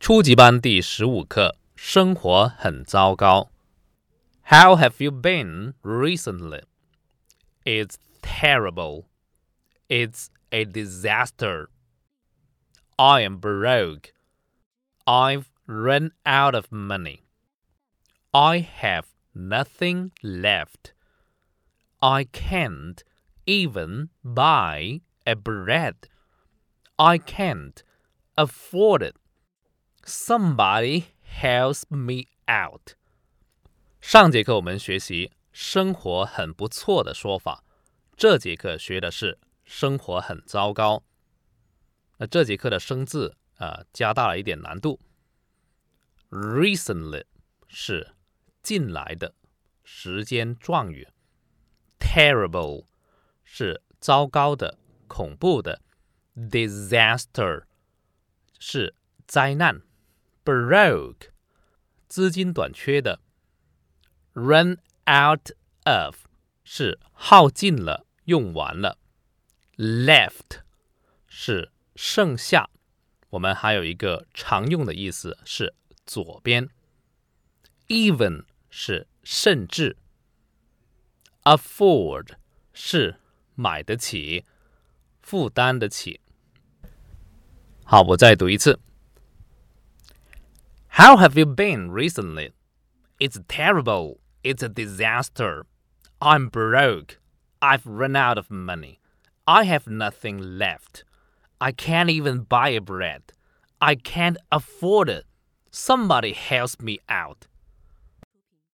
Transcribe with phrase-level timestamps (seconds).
[0.00, 3.50] 初级班第十五课，生活很糟糕。
[4.44, 6.62] How have you been recently?
[7.64, 9.06] It's terrible.
[9.88, 11.68] It's a disaster.
[12.96, 14.12] I am broke.
[15.04, 17.20] I've run out of money.
[18.30, 20.92] I have nothing left.
[21.98, 23.02] I can't
[23.46, 25.94] even buy a bread.
[26.96, 27.82] I can't
[28.36, 29.16] afford it.
[30.03, 32.95] Somebody helps me out.
[33.99, 37.63] 上节课我们学习生活很不错的说法，
[38.17, 41.03] 这节课学的是生活很糟糕。
[42.17, 44.99] 那这节课的生字啊加大了一点难度。
[46.29, 47.25] Recently
[47.67, 48.15] 是
[48.63, 49.35] 近来的
[49.83, 51.07] 时间状语
[51.99, 52.85] ，terrible
[53.43, 55.81] 是糟糕的、恐怖的
[56.35, 57.65] ，disaster
[58.57, 58.95] 是
[59.27, 59.81] 灾难。
[60.43, 61.29] Broke
[62.07, 63.19] 资金短缺的
[64.33, 65.51] ，run out
[65.85, 66.15] of
[66.63, 68.97] 是耗尽了、用完了
[69.77, 70.61] ，left
[71.27, 72.69] 是剩下。
[73.29, 75.73] 我们还有一个常用的意思是
[76.05, 76.69] 左边
[77.87, 79.95] ，even 是甚至
[81.43, 82.35] ，afford
[82.73, 83.15] 是
[83.55, 84.45] 买得起、
[85.21, 86.19] 负担得起。
[87.85, 88.79] 好，我再读一次。
[91.01, 92.51] How have you been recently?
[93.19, 94.19] It's terrible.
[94.43, 95.65] It's a disaster.
[96.21, 97.17] I'm broke.
[97.59, 98.99] I've run out of money.
[99.47, 101.03] I have nothing left.
[101.59, 103.23] I can't even buy a bread.
[103.81, 105.25] I can't afford it.
[105.71, 107.47] Somebody helps me out.